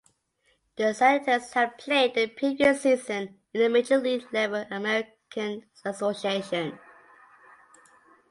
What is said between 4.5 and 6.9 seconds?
American Association.